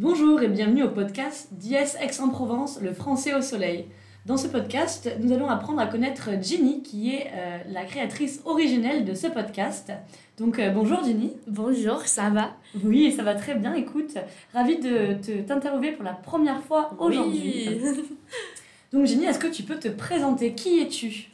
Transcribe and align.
Bonjour 0.00 0.40
et 0.40 0.48
bienvenue 0.48 0.82
au 0.82 0.88
podcast 0.88 1.48
d'IS 1.52 1.94
Aix-en-Provence, 2.00 2.80
le 2.80 2.94
français 2.94 3.34
au 3.34 3.42
soleil. 3.42 3.84
Dans 4.24 4.38
ce 4.38 4.48
podcast, 4.48 5.10
nous 5.20 5.30
allons 5.30 5.46
apprendre 5.50 5.78
à 5.78 5.86
connaître 5.86 6.30
Ginny, 6.40 6.82
qui 6.82 7.14
est 7.14 7.26
euh, 7.34 7.58
la 7.68 7.84
créatrice 7.84 8.40
originelle 8.46 9.04
de 9.04 9.12
ce 9.12 9.26
podcast. 9.26 9.92
Donc 10.38 10.58
euh, 10.58 10.70
bonjour 10.70 11.04
Ginny. 11.04 11.32
Bonjour, 11.46 12.00
ça 12.06 12.30
va? 12.30 12.52
Oui, 12.82 13.12
ça 13.12 13.22
va 13.22 13.34
très 13.34 13.54
bien. 13.56 13.74
Écoute, 13.74 14.16
ravie 14.54 14.78
de 14.78 15.12
te- 15.20 15.42
t'interviewer 15.42 15.92
pour 15.92 16.04
la 16.04 16.14
première 16.14 16.62
fois 16.62 16.94
aujourd'hui. 16.98 17.68
Oui. 17.82 18.04
Donc 18.94 19.04
Ginny, 19.04 19.26
est-ce 19.26 19.38
que 19.38 19.48
tu 19.48 19.64
peux 19.64 19.76
te 19.78 19.88
présenter? 19.88 20.54
Qui 20.54 20.80
es-tu? 20.80 21.28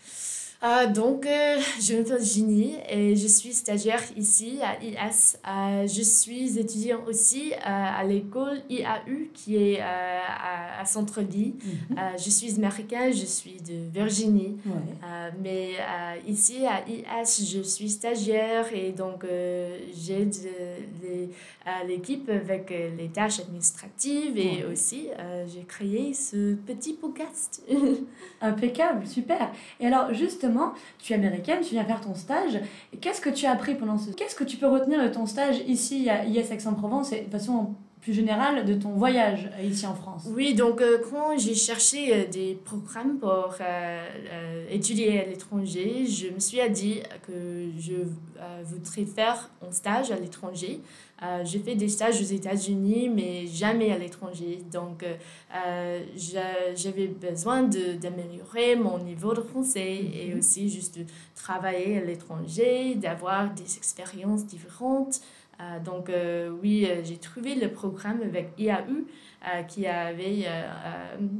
Ah, 0.68 0.86
donc, 0.86 1.26
euh, 1.26 1.60
je 1.80 1.94
m'appelle 1.94 2.24
Ginny 2.24 2.74
et 2.90 3.14
je 3.14 3.28
suis 3.28 3.52
stagiaire 3.52 4.02
ici 4.16 4.58
à 4.60 4.82
IS. 4.82 5.36
Euh, 5.46 5.86
je 5.86 6.02
suis 6.02 6.58
étudiant 6.58 7.04
aussi 7.06 7.52
euh, 7.52 7.56
à 7.64 8.02
l'école 8.02 8.58
IAU 8.68 9.28
qui 9.32 9.54
est 9.56 9.80
euh, 9.80 9.84
à, 9.84 10.80
à 10.80 10.84
Centre-Ville. 10.84 11.54
Mhm. 11.90 11.96
Je 12.18 12.30
suis 12.30 12.56
américaine, 12.56 13.12
je 13.12 13.26
suis 13.26 13.58
de 13.60 13.88
Virginie. 13.94 14.56
Ouais. 14.66 15.30
Mais 15.40 15.72
ici 16.26 16.56
à 16.66 16.82
IS, 16.88 17.44
je 17.52 17.62
suis 17.62 17.88
stagiaire 17.90 18.66
et 18.74 18.90
donc 18.90 19.24
j'aide 20.04 20.34
les- 21.00 21.28
l'équipe 21.86 22.28
avec 22.28 22.70
les 22.70 23.08
tâches 23.08 23.38
administratives 23.40 24.36
et 24.36 24.64
Ouais. 24.64 24.72
aussi 24.72 25.08
j'ai 25.52 25.62
créé 25.62 26.12
ce 26.12 26.54
petit 26.54 26.94
podcast. 26.94 27.62
Impeccable, 28.40 29.06
super. 29.06 29.52
Et 29.80 29.86
alors 29.86 30.12
justement, 30.12 30.55
tu 30.98 31.12
es 31.12 31.16
américaine, 31.16 31.60
tu 31.62 31.70
viens 31.70 31.84
faire 31.84 32.00
ton 32.00 32.14
stage. 32.14 32.60
Qu'est-ce 33.00 33.20
que 33.20 33.30
tu 33.30 33.46
as 33.46 33.52
appris 33.52 33.74
pendant 33.74 33.98
ce... 33.98 34.10
Qu'est-ce 34.10 34.34
que 34.34 34.44
tu 34.44 34.56
peux 34.56 34.68
retenir 34.68 35.02
de 35.02 35.08
ton 35.08 35.26
stage 35.26 35.58
ici 35.66 36.08
à 36.10 36.24
IS 36.24 36.52
Aix-en-Provence 36.52 37.12
et 37.12 37.22
de 37.22 37.30
façon 37.30 37.74
plus 38.06 38.14
générale 38.14 38.64
de 38.64 38.74
ton 38.74 38.90
voyage 38.90 39.50
ici 39.60 39.84
en 39.84 39.94
France 39.96 40.28
Oui, 40.32 40.54
donc 40.54 40.80
euh, 40.80 40.98
quand 41.10 41.36
j'ai 41.36 41.56
cherché 41.56 42.14
euh, 42.14 42.24
des 42.30 42.54
programmes 42.64 43.18
pour 43.18 43.56
euh, 43.60 44.64
étudier 44.70 45.18
à 45.22 45.24
l'étranger, 45.24 46.06
je 46.06 46.28
me 46.32 46.38
suis 46.38 46.60
dit 46.70 47.00
que 47.26 47.32
je 47.80 47.94
voudrais 48.62 49.04
faire 49.06 49.50
un 49.66 49.72
stage 49.72 50.12
à 50.12 50.16
l'étranger. 50.20 50.80
J'ai 51.44 51.58
fait 51.60 51.74
des 51.74 51.88
stages 51.88 52.20
aux 52.20 52.24
États-Unis, 52.40 53.08
mais 53.08 53.46
jamais 53.46 53.90
à 53.90 53.96
l'étranger. 53.98 54.58
Donc, 54.70 55.04
j'a- 56.16 56.74
j'avais 56.74 57.06
besoin 57.08 57.62
d'améliorer 57.62 58.76
mon 58.76 58.98
niveau 58.98 59.32
de 59.34 59.40
français 59.40 59.96
et 60.14 60.30
Mhm. 60.32 60.38
aussi 60.38 60.68
juste 60.68 60.98
de 60.98 61.04
travailler 61.34 61.98
à 61.98 62.04
l'étranger, 62.04 62.94
d'avoir 62.96 63.52
des 63.54 63.76
expériences 63.78 64.44
différentes. 64.44 65.20
Euh, 65.60 65.80
donc, 65.80 66.10
euh, 66.10 66.50
oui, 66.62 66.86
euh, 66.86 67.02
j'ai 67.02 67.16
trouvé 67.16 67.54
le 67.54 67.70
programme 67.70 68.20
avec 68.22 68.50
IAU 68.58 69.06
qui, 69.68 69.86
avait, 69.86 70.44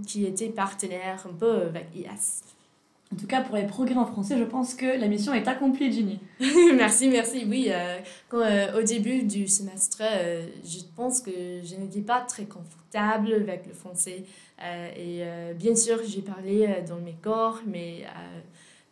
qui 0.06 0.26
était 0.26 0.48
partenaire 0.48 1.26
un 1.28 1.32
peu 1.32 1.62
avec 1.62 1.88
IS. 1.96 2.42
En 3.12 3.16
tout 3.16 3.26
cas, 3.26 3.40
pour 3.40 3.56
les 3.56 3.66
progrès 3.66 3.96
en 3.96 4.06
français, 4.06 4.38
je 4.38 4.44
pense 4.44 4.74
que 4.74 4.86
la 4.86 5.08
mission 5.08 5.34
est 5.34 5.48
accomplie, 5.48 5.92
Ginny. 5.92 6.20
merci, 6.76 7.08
merci. 7.08 7.44
Oui, 7.48 7.68
quand, 8.28 8.46
au 8.78 8.82
début 8.82 9.24
du 9.24 9.48
semestre, 9.48 10.02
je 10.64 10.78
pense 10.94 11.20
que 11.20 11.32
je 11.64 11.74
n'étais 11.74 12.00
pas 12.00 12.20
très 12.20 12.44
confortable 12.44 13.32
avec 13.32 13.66
le 13.66 13.72
français. 13.72 14.22
Et 14.96 15.24
bien 15.56 15.74
sûr, 15.74 15.98
j'ai 16.06 16.22
parlé 16.22 16.84
dans 16.88 17.00
mes 17.00 17.16
corps, 17.20 17.60
mais 17.66 18.04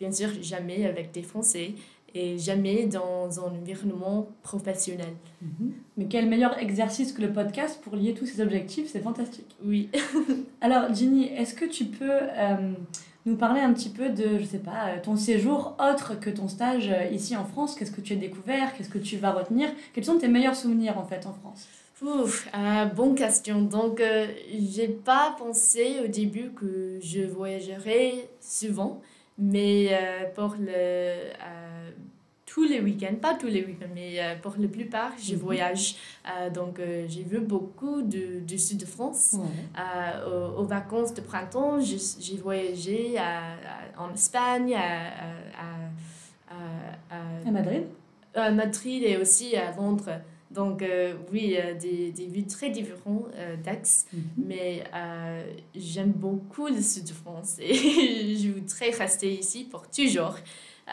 bien 0.00 0.11
sûr, 0.11 0.30
jamais 0.42 0.86
avec 0.86 1.12
des 1.12 1.22
Français 1.22 1.75
et 2.15 2.39
jamais 2.39 2.87
dans 2.87 3.41
un 3.41 3.53
environnement 3.55 4.29
professionnel. 4.43 5.15
Mais 5.97 6.07
quel 6.07 6.29
meilleur 6.29 6.59
exercice 6.59 7.12
que 7.12 7.20
le 7.20 7.33
podcast 7.33 7.81
pour 7.83 7.97
lier 7.97 8.15
tous 8.15 8.27
ces 8.27 8.41
objectifs, 8.41 8.89
c'est 8.91 9.01
fantastique. 9.01 9.57
Oui. 9.64 9.91
Alors, 10.61 10.95
Ginny, 10.95 11.27
est-ce 11.27 11.55
que 11.55 11.64
tu 11.64 11.85
peux 11.85 12.11
euh, 12.11 12.73
nous 13.27 13.36
parler 13.36 13.61
un 13.61 13.73
petit 13.73 13.89
peu 13.89 14.11
de, 14.11 14.39
je 14.39 14.45
sais 14.45 14.58
pas, 14.58 14.89
euh, 14.89 15.01
ton 15.03 15.17
séjour 15.17 15.77
autre 15.79 16.19
que 16.19 16.30
ton 16.30 16.48
stage 16.48 16.91
euh, 16.91 17.07
ici 17.11 17.36
en 17.36 17.45
France? 17.45 17.74
Qu'est-ce 17.74 17.91
que 17.91 18.01
tu 18.01 18.13
as 18.13 18.17
découvert? 18.17 18.77
Qu'est-ce 18.77 18.91
que 18.91 18.98
tu 18.98 19.17
vas 19.17 19.33
retenir? 19.33 19.70
Quels 19.95 20.05
sont 20.05 20.19
tes 20.19 20.29
meilleurs 20.29 20.57
souvenirs 20.57 20.98
en 20.98 21.05
fait 21.05 21.27
en 21.27 21.33
France? 21.33 21.67
Ouf, 22.03 22.48
euh, 22.55 22.85
bonne 22.86 23.14
question. 23.14 23.63
Donc, 23.63 24.01
euh, 24.01 24.27
j'ai 24.58 24.89
pas 24.89 25.35
pensé 25.39 25.97
au 26.05 26.08
début 26.08 26.51
que 26.51 26.98
je 27.03 27.23
voyagerais 27.23 28.29
souvent, 28.41 29.01
mais 29.39 29.98
pour 30.35 30.55
le, 30.61 31.14
tous 32.55 32.63
les 32.63 32.81
week-ends, 32.81 33.17
pas 33.20 33.35
tous 33.35 33.48
les 33.48 33.65
week-ends, 33.65 33.91
mais 33.95 34.20
euh, 34.20 34.37
pour 34.41 34.55
la 34.59 34.69
plupart, 34.69 35.13
je 35.20 35.35
Mhm. 35.35 35.41
voyage. 35.41 35.97
Euh, 36.25 36.51
donc, 36.51 36.79
euh, 36.79 37.05
j'ai 37.09 37.25
vu 37.25 37.41
beaucoup 37.41 38.01
de, 38.03 38.39
du 38.41 38.59
sud 38.59 38.79
de 38.79 38.87
France. 38.87 39.35
Euh, 39.35 40.53
aux, 40.55 40.61
aux 40.61 40.65
vacances 40.65 41.13
de 41.15 41.20
printemps, 41.20 41.81
j'ai 41.81 42.37
voyagé 42.37 43.19
à- 43.19 43.55
à- 43.55 44.03
en 44.05 44.13
Espagne, 44.15 44.73
à, 44.75 45.09
à- 47.11 47.51
Madrid 47.51 47.83
à 48.35 48.51
Madrid 48.51 49.03
et 49.05 49.17
aussi 49.17 49.57
à 49.57 49.75
Londres. 49.77 50.21
Donc, 50.51 50.83
euh, 50.83 51.15
oui, 51.33 51.57
euh, 51.59 51.75
des, 51.75 52.13
des 52.13 52.27
vues 52.27 52.47
très 52.47 52.71
différentes 52.71 53.27
euh, 53.36 53.57
d'Aix. 53.57 54.07
Mais 54.36 54.85
euh, 54.95 55.42
j'aime 55.75 56.13
beaucoup 56.13 56.67
le 56.69 56.81
sud 56.81 57.05
de 57.05 57.13
France 57.13 57.57
et 57.61 57.75
je 58.36 58.48
voudrais 58.53 58.91
rester 58.91 59.33
ici 59.33 59.65
pour 59.65 59.89
toujours. 59.89 60.36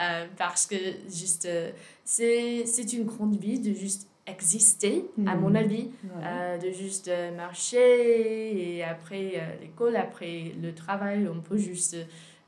Euh, 0.00 0.26
parce 0.36 0.66
que 0.66 0.76
juste, 1.08 1.46
euh, 1.46 1.70
c'est 2.04 2.92
une 2.92 3.04
grande 3.04 3.36
vie 3.36 3.58
de 3.60 3.72
juste 3.72 4.08
exister, 4.26 5.04
à 5.26 5.34
Mhm. 5.34 5.40
mon 5.40 5.54
avis. 5.54 5.90
Ouais. 6.04 6.22
Euh, 6.24 6.58
de 6.58 6.70
juste 6.70 7.10
marcher 7.36 8.76
et 8.76 8.84
après 8.84 9.32
euh, 9.36 9.60
l'école, 9.60 9.96
après 9.96 10.52
le 10.60 10.72
travail, 10.74 11.28
on 11.28 11.40
peut 11.40 11.56
juste 11.58 11.96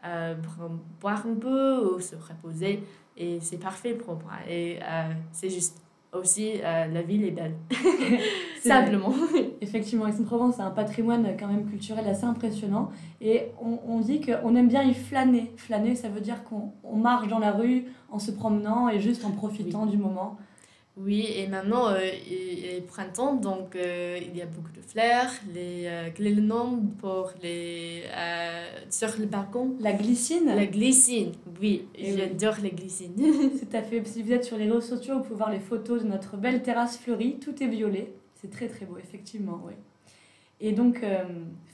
euh, 0.05 0.35
boire 1.01 1.27
un 1.27 1.35
peu 1.35 1.95
ou 1.95 2.01
se 2.01 2.15
reposer 2.17 2.81
et 3.17 3.39
c'est 3.41 3.57
parfait 3.59 3.95
pour 3.95 4.15
moi. 4.17 4.35
Et 4.49 4.79
c'est 5.33 5.51
juste 5.51 5.79
aussi, 6.15 6.53
euh, 6.63 6.87
la 6.87 7.03
ville 7.03 7.25
est 7.25 7.31
belle, 7.31 7.55
simplement. 8.61 9.13
Effectivement, 9.61 10.07
Aix-en-Provence 10.07 10.61
a 10.61 10.65
un 10.65 10.71
patrimoine 10.71 11.37
quand 11.39 11.49
même 11.49 11.67
culturel 11.67 12.07
assez 12.07 12.25
impressionnant. 12.25 12.91
Et 13.21 13.49
on, 13.61 13.79
on 13.87 14.01
dit 14.01 14.21
qu'on 14.21 14.55
aime 14.57 14.69
bien 14.69 14.83
y 14.83 14.95
flâner. 14.95 15.53
Flâner, 15.57 15.95
ça 15.95 16.09
veut 16.09 16.21
dire 16.21 16.45
qu'on 16.45 16.73
on 16.83 16.97
marche 16.97 17.29
dans 17.29 17.39
la 17.39 17.53
rue 17.53 17.87
en 18.11 18.19
se 18.19 18.31
promenant 18.31 18.89
et 18.89 19.01
juste 19.01 19.25
en 19.25 19.31
profitant 19.31 19.87
du 19.87 19.97
moment. 19.97 20.37
Oui, 20.97 21.27
et 21.35 21.49
maintenant, 21.49 21.89
euh, 21.89 21.99
il 22.31 22.65
est 22.67 22.81
printemps, 22.87 23.35
donc 23.35 23.75
euh, 23.75 24.17
il 24.23 24.37
y 24.37 24.43
a 24.43 24.47
beaucoup 24.47 24.71
de 24.71 24.81
fleurs. 24.81 25.29
Les, 25.53 25.87
euh, 25.87 26.11
quel 26.15 26.29
est 26.29 26.35
le 26.35 26.41
nom 26.43 26.81
pour 27.01 27.33
les... 27.43 28.05
euh, 28.17 28.65
sur 28.91 29.09
le 29.19 29.27
balcon? 29.27 29.75
La 29.81 29.93
glycine, 29.93 30.47
La 30.47 30.67
glycine, 30.67 31.33
oui, 31.61 31.87
Eh 31.97 32.13
oui. 32.13 32.19
j'adore 32.19 32.63
la 32.63 32.71
glycine. 32.71 33.13
tout 33.17 33.77
à 33.77 33.83
fait. 33.83 34.07
Si 34.07 34.23
vous 34.23 34.33
êtes 34.33 34.45
sur 34.45 34.57
les 34.57 34.67
réseaux 34.67 34.81
sociaux, 34.81 35.17
vous 35.17 35.25
pouvez 35.25 35.35
voir 35.37 35.51
les 35.51 35.59
photos 35.59 36.01
de 36.05 36.07
notre 36.07 36.37
belle 36.37 36.63
terrasse 36.63 36.97
fleurie. 36.97 37.39
Tout 37.41 37.61
est 37.61 37.67
violet. 37.67 38.13
C'est 38.37 38.51
très 38.51 38.69
très 38.69 38.87
beau, 38.87 38.97
effectivement, 38.97 39.61
oui. 39.67 39.73
Et 40.61 40.71
donc, 40.71 41.01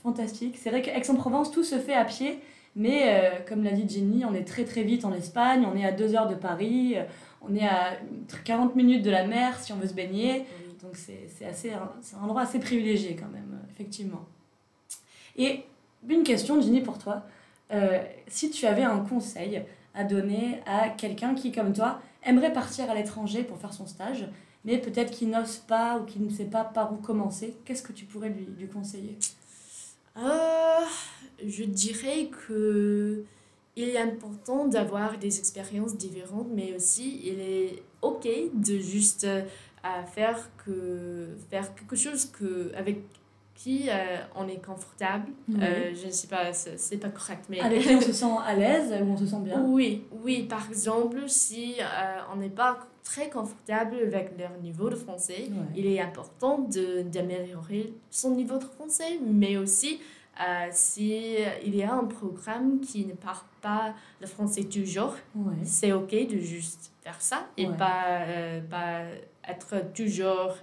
fantastique. 0.01 0.57
C'est 0.57 0.71
vrai 0.71 0.81
qu'Aix-en-Provence, 0.81 1.51
tout 1.51 1.63
se 1.63 1.77
fait 1.77 1.93
à 1.93 2.05
pied. 2.05 2.39
Mais 2.75 3.03
euh, 3.05 3.39
comme 3.47 3.63
l'a 3.63 3.71
dit 3.71 3.87
Jenny, 3.87 4.23
on 4.25 4.33
est 4.33 4.45
très 4.45 4.63
très 4.63 4.83
vite 4.83 5.03
en 5.05 5.13
Espagne. 5.13 5.65
On 5.71 5.75
est 5.75 5.85
à 5.85 5.91
2 5.91 6.15
heures 6.15 6.27
de 6.27 6.35
Paris. 6.35 6.93
euh, 6.97 7.03
On 7.41 7.53
est 7.53 7.67
à 7.67 7.97
40 8.45 8.75
minutes 8.75 9.03
de 9.03 9.11
la 9.11 9.25
mer 9.27 9.59
si 9.59 9.73
on 9.73 9.77
veut 9.77 9.87
se 9.87 9.93
baigner. 9.93 10.45
Donc 10.81 10.95
c'est 10.95 11.27
c'est 11.27 11.45
assez 11.45 11.71
c'est 12.01 12.15
un 12.15 12.23
endroit 12.23 12.41
assez 12.41 12.59
privilégié 12.59 13.15
quand 13.15 13.29
même, 13.29 13.51
euh, 13.53 13.71
effectivement. 13.71 14.25
Et 15.37 15.63
une 16.07 16.23
question, 16.23 16.61
Ginny, 16.61 16.81
pour 16.81 16.97
toi. 16.97 17.23
Euh, 17.71 18.01
si 18.27 18.49
tu 18.49 18.65
avais 18.65 18.83
un 18.83 18.99
conseil 18.99 19.63
à 19.93 20.03
donner 20.03 20.59
à 20.65 20.89
quelqu'un 20.89 21.35
qui, 21.35 21.51
comme 21.51 21.73
toi, 21.73 22.01
aimerait 22.23 22.51
partir 22.53 22.89
à 22.89 22.95
l'étranger 22.95 23.43
pour 23.43 23.57
faire 23.57 23.73
son 23.73 23.85
stage, 23.85 24.27
mais 24.65 24.77
peut-être 24.77 25.11
qui 25.11 25.25
n'ose 25.25 25.57
pas 25.57 25.97
ou 25.99 26.05
qui 26.05 26.19
ne 26.19 26.29
sait 26.29 26.45
pas 26.45 26.63
par 26.63 26.91
où 26.93 26.97
commencer, 26.97 27.55
qu'est-ce 27.65 27.83
que 27.83 27.93
tu 27.93 28.05
pourrais 28.05 28.29
lui, 28.29 28.47
lui 28.57 28.67
conseiller? 28.67 29.17
Euh, 30.17 30.85
je 31.45 31.63
dirais 31.63 32.29
que 32.47 33.23
il 33.75 33.89
est 33.89 33.97
important 33.97 34.67
d'avoir 34.67 35.17
des 35.17 35.39
expériences 35.39 35.95
différentes, 35.95 36.49
mais 36.53 36.75
aussi 36.75 37.21
il 37.23 37.39
est 37.39 37.83
ok 38.01 38.27
de 38.53 38.77
juste 38.77 39.23
euh, 39.23 39.43
faire 40.13 40.49
que 40.65 41.29
faire 41.49 41.73
quelque 41.73 41.95
chose 41.95 42.25
que 42.25 42.71
avec 42.75 42.99
euh, 43.67 44.17
on 44.35 44.47
est 44.47 44.63
confortable. 44.65 45.31
Euh, 45.59 45.93
je 45.93 46.07
ne 46.07 46.11
sais 46.11 46.27
pas, 46.27 46.51
c'est 46.53 46.97
pas 46.97 47.09
correct, 47.09 47.45
mais 47.49 47.59
Avec 47.59 47.81
qui 47.81 47.95
on 47.95 48.01
se 48.01 48.13
sent 48.13 48.25
à 48.45 48.53
l'aise 48.55 48.91
ou 49.01 49.11
on 49.11 49.17
se 49.17 49.25
sent 49.27 49.41
bien? 49.43 49.61
Oui, 49.61 50.05
oui. 50.23 50.43
Par 50.43 50.67
exemple, 50.69 51.19
si 51.27 51.75
euh, 51.79 51.83
on 52.33 52.37
n'est 52.37 52.49
pas 52.49 52.79
très 53.03 53.29
confortable 53.29 53.95
avec 54.01 54.37
leur 54.37 54.51
niveau 54.61 54.89
de 54.89 54.95
français, 54.95 55.43
Ouais. 55.49 55.65
il 55.75 55.85
est 55.87 55.99
important 56.01 56.59
de- 56.59 57.01
d'améliorer 57.03 57.93
son 58.09 58.31
niveau 58.31 58.57
de 58.57 58.63
français, 58.63 59.19
mais 59.25 59.57
aussi 59.57 59.99
si 60.71 61.35
il 61.63 61.75
y 61.75 61.83
a 61.83 61.93
un 61.93 62.05
programme 62.05 62.79
qui 62.79 63.05
ne 63.05 63.13
parle 63.13 63.45
pas 63.61 63.93
le 64.19 64.25
français 64.25 64.63
toujours, 64.63 65.15
Ouais. 65.35 65.53
c'est 65.63 65.91
ok 65.91 66.09
de 66.09 66.39
juste 66.39 66.91
faire 67.03 67.21
ça 67.21 67.45
et 67.57 67.67
Ouais. 67.67 67.77
pas, 67.77 68.21
pas 68.69 69.01
être 69.47 69.91
toujours 69.93 70.55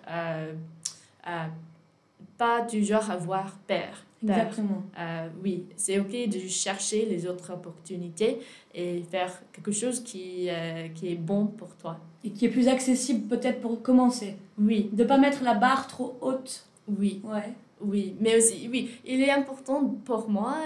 euh, 2.40 2.44
euh, 2.44 2.58
pas 2.58 2.62
toujours 2.62 3.10
avoir 3.10 3.56
peur. 3.66 3.78
peur. 4.26 4.36
Exactement. 4.36 4.82
Euh, 4.98 5.28
oui, 5.44 5.64
c'est 5.76 5.98
ok 6.00 6.10
de 6.28 6.38
chercher 6.48 7.06
les 7.06 7.26
autres 7.26 7.52
opportunités 7.52 8.38
et 8.74 9.02
faire 9.10 9.32
quelque 9.52 9.72
chose 9.72 10.02
qui, 10.02 10.48
euh, 10.50 10.88
qui 10.94 11.12
est 11.12 11.14
bon 11.14 11.46
pour 11.46 11.74
toi. 11.76 11.98
Et 12.24 12.30
qui 12.30 12.46
est 12.46 12.50
plus 12.50 12.66
accessible 12.68 13.28
peut-être 13.28 13.60
pour 13.60 13.80
commencer. 13.80 14.36
Oui, 14.58 14.90
De 14.92 15.04
pas 15.04 15.18
mettre 15.18 15.42
la 15.44 15.54
barre 15.54 15.86
trop 15.86 16.16
haute. 16.20 16.66
oui, 16.98 17.20
Ouais. 17.24 17.52
oui. 17.80 18.14
Mais 18.20 18.36
aussi, 18.36 18.68
oui, 18.70 18.90
il 19.04 19.20
est 19.22 19.30
important 19.30 19.84
pour 20.04 20.28
moi 20.28 20.56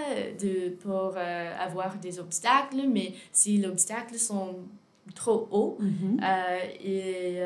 de, 0.41 0.69
pour 0.69 1.13
euh, 1.15 1.51
avoir 1.59 1.97
des 1.97 2.19
obstacles, 2.19 2.87
mais 2.91 3.13
si 3.31 3.57
les 3.57 3.67
obstacles 3.67 4.15
sont 4.15 4.55
trop 5.13 5.47
hauts, 5.51 5.77
euh, 5.79 6.59
et, 6.83 7.37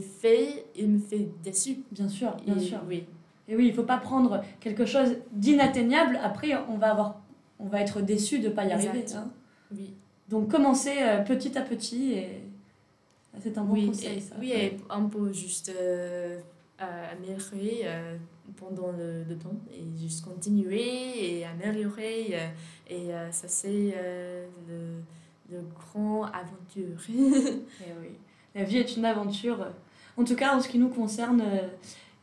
fait, 0.00 0.64
il 0.76 0.88
me 0.90 0.98
fait 0.98 1.28
déçu. 1.42 1.78
Bien 1.90 2.08
sûr, 2.08 2.34
bien 2.46 2.56
Et- 2.56 2.60
sûr. 2.60 2.78
Oui, 2.88 3.04
Et 3.48 3.56
oui, 3.56 3.66
il 3.68 3.74
faut 3.74 3.82
pas 3.82 3.98
prendre 3.98 4.42
quelque 4.60 4.86
chose 4.86 5.16
d'inatteignable. 5.32 6.18
Après, 6.22 6.50
on 6.68 6.76
va 6.76 6.90
avoir, 6.92 7.20
on 7.58 7.66
va 7.66 7.80
être 7.80 8.00
déçu 8.00 8.38
de 8.38 8.48
pas 8.48 8.64
y 8.64 8.72
arriver. 8.72 9.04
Hein. 9.14 9.30
oui. 9.72 9.92
Donc 10.28 10.50
commencer 10.50 10.94
euh, 11.02 11.18
petit 11.22 11.58
à 11.58 11.62
petit 11.62 12.12
et 12.12 12.40
c'est 13.40 13.58
un 13.58 13.64
bon 13.64 13.74
oui, 13.74 13.86
conseil. 13.88 14.18
et, 14.18 14.20
ça. 14.20 14.34
oui, 14.38 14.52
et 14.52 14.76
on 14.88 15.08
peut 15.08 15.32
juste 15.32 15.70
euh, 15.78 16.38
améliorer 16.78 17.80
euh, 17.84 18.16
pendant 18.56 18.92
le, 18.92 19.24
le 19.24 19.36
temps 19.36 19.54
et 19.72 19.82
juste 20.00 20.24
continuer 20.24 21.38
et 21.38 21.44
améliorer. 21.44 22.34
et 22.88 23.12
euh, 23.12 23.30
ça, 23.30 23.48
c'est 23.48 23.94
le, 24.68 25.00
le 25.50 25.60
grand 25.74 26.24
aventure. 26.24 26.96
Eh 27.08 27.92
oui. 28.00 28.08
La 28.54 28.64
vie 28.64 28.78
est 28.78 28.96
une 28.96 29.04
aventure. 29.04 29.66
En 30.16 30.24
tout 30.24 30.36
cas, 30.36 30.54
en 30.56 30.60
ce 30.60 30.68
qui 30.68 30.78
nous 30.78 30.88
concerne, 30.88 31.40
euh, 31.40 31.68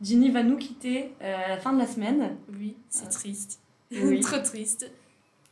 Ginny 0.00 0.30
va 0.30 0.42
nous 0.42 0.56
quitter 0.56 1.12
euh, 1.22 1.36
à 1.46 1.48
la 1.48 1.56
fin 1.58 1.72
de 1.72 1.78
la 1.78 1.86
semaine. 1.86 2.36
oui, 2.58 2.76
c'est 2.88 3.06
Ah. 3.06 3.10
triste. 3.10 3.60
Oui. 3.90 4.20
Trop 4.20 4.38
triste. 4.38 4.90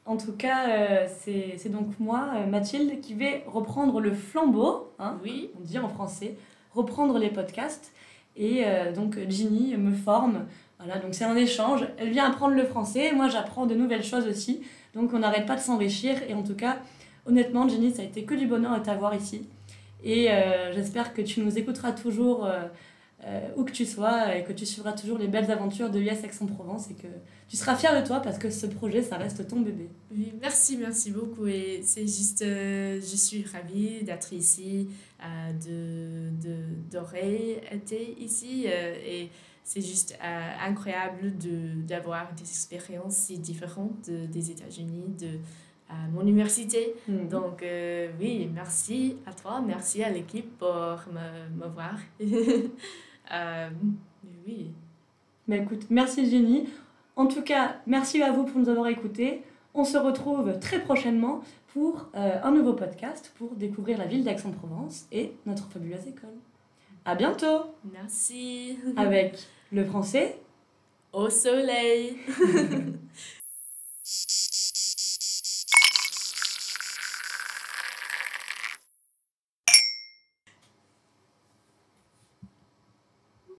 En 0.06 0.16
tout 0.16 0.32
cas, 0.32 0.68
euh, 0.70 1.06
c'est 1.20 1.68
donc 1.68 1.88
moi, 1.98 2.30
euh, 2.36 2.46
Mathilde, 2.46 3.00
qui 3.00 3.12
vais 3.14 3.44
reprendre 3.46 4.00
le 4.00 4.12
flambeau, 4.14 4.90
hein, 4.98 5.18
Oui, 5.22 5.50
on 5.58 5.64
dit 5.64 5.78
en 5.78 5.88
français, 5.88 6.36
reprendre 6.72 7.18
les 7.18 7.28
podcasts. 7.28 7.92
Et 8.36 8.62
euh, 8.64 8.92
donc 8.92 9.18
Ginny 9.28 9.76
me 9.76 9.92
forme. 9.92 10.46
Voilà, 10.78 10.98
donc 11.00 11.12
c'est 11.14 11.24
un 11.24 11.34
échange. 11.36 11.86
Elle 11.98 12.10
vient 12.10 12.24
apprendre 12.24 12.54
le 12.54 12.64
français, 12.64 13.12
moi 13.12 13.28
j'apprends 13.28 13.66
de 13.66 13.74
nouvelles 13.74 14.04
choses 14.04 14.26
aussi. 14.28 14.62
Donc 14.94 15.12
on 15.12 15.18
n'arrête 15.18 15.44
pas 15.44 15.56
de 15.56 15.60
s'enrichir. 15.60 16.16
Et 16.28 16.34
en 16.34 16.42
tout 16.44 16.54
cas, 16.54 16.78
honnêtement, 17.26 17.68
Ginny, 17.68 17.92
ça 17.92 18.02
a 18.02 18.04
été 18.04 18.22
que 18.24 18.34
du 18.34 18.46
bonheur 18.46 18.78
de 18.78 18.84
t'avoir 18.84 19.14
ici. 19.14 19.46
Et 20.02 20.30
euh, 20.30 20.72
j'espère 20.72 21.12
que 21.14 21.22
tu 21.22 21.40
nous 21.40 21.58
écouteras 21.58 21.92
toujours 21.92 22.46
euh, 22.46 22.62
euh, 23.24 23.48
où 23.56 23.64
que 23.64 23.72
tu 23.72 23.84
sois 23.84 24.36
et 24.36 24.44
que 24.44 24.52
tu 24.52 24.64
suivras 24.64 24.92
toujours 24.92 25.18
les 25.18 25.26
belles 25.28 25.50
aventures 25.50 25.90
de 25.90 25.98
l'US 25.98 26.22
Aix-en-Provence 26.24 26.90
et 26.90 26.94
que 26.94 27.08
tu 27.48 27.56
seras 27.56 27.74
fier 27.74 28.00
de 28.00 28.06
toi 28.06 28.20
parce 28.20 28.38
que 28.38 28.48
ce 28.50 28.66
projet, 28.66 29.02
ça 29.02 29.16
reste 29.16 29.46
ton 29.48 29.60
bébé. 29.60 29.88
oui, 30.12 30.32
merci, 30.40 30.76
merci 30.76 31.10
beaucoup. 31.10 31.46
Et 31.46 31.80
c'est 31.82 32.06
juste, 32.06 32.44
je 32.44 33.16
suis 33.16 33.44
ravie 33.52 34.04
d'être 34.04 34.32
ici, 34.32 34.88
de, 35.66 36.30
de, 36.40 36.56
d'aurait 36.90 37.60
été 37.72 38.14
ici. 38.20 38.66
et 38.66 39.30
c'est 39.64 39.82
juste 39.82 40.16
incroyable 40.64 41.36
de, 41.38 41.82
d'avoir 41.86 42.32
des 42.34 42.42
expériences 42.42 43.16
si 43.16 43.38
différentes 43.38 44.08
de- 44.08 44.24
des 44.26 44.50
États-Unis, 44.50 45.04
de 45.20 45.28
mon 46.12 46.22
université. 46.22 46.94
Donc, 47.08 47.28
Donc, 47.30 47.62
euh, 47.62 48.10
oui, 48.20 48.50
merci 48.52 49.16
à 49.26 49.32
toi, 49.32 49.60
merci 49.60 50.02
à 50.02 50.10
l'équipe 50.10 50.58
pour 50.58 50.68
me, 50.68 51.64
me 51.64 51.66
voir. 51.68 51.98
Euh, 53.30 53.68
oui, 54.46 54.70
Mais 55.46 55.58
écoute, 55.58 55.82
merci 55.90 56.30
Jenny. 56.30 56.66
En 57.14 57.26
tout 57.26 57.42
cas, 57.42 57.76
merci 57.86 58.22
à 58.22 58.32
vous 58.32 58.44
pour 58.44 58.58
nous 58.58 58.70
avoir 58.70 58.86
écoutés. 58.86 59.42
On 59.74 59.84
se 59.84 59.98
retrouve 59.98 60.58
très 60.60 60.80
prochainement 60.80 61.42
pour 61.74 62.08
euh, 62.14 62.38
un 62.42 62.50
nouveau 62.52 62.72
podcast 62.72 63.32
pour 63.36 63.54
découvrir 63.54 63.98
la 63.98 64.06
ville 64.06 64.24
d'Aix-en-Provence 64.24 65.06
et 65.12 65.32
notre 65.44 65.70
fabuleuse 65.70 66.06
école. 66.06 66.38
À 67.04 67.14
bientôt 67.14 67.74
merci. 67.92 68.78
avec 68.96 69.38
le 69.72 69.84
français 69.84 70.38
Au 71.12 71.28
soleil. 71.28 72.16